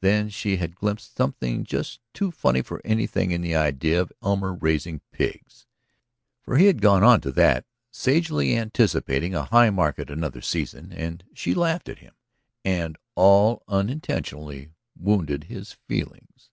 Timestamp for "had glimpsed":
0.56-1.14